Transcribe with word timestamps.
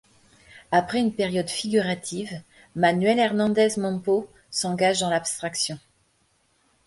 Après 0.71 0.97
une 0.99 1.13
période 1.13 1.47
figurative 1.51 2.41
Manuel 2.75 3.19
Hernández 3.19 3.75
Mompó 3.77 4.27
s'engage 4.49 4.99
dans 5.01 5.11
l'abstraction. 5.11 5.77